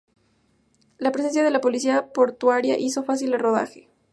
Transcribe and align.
La 0.97 1.11
presencia 1.11 1.43
de 1.43 1.51
la 1.51 1.61
policia 1.61 2.07
portuaria 2.11 2.75
hizo 2.79 3.03
fácil 3.03 3.35
el 3.35 3.39
rodaje. 3.39 3.87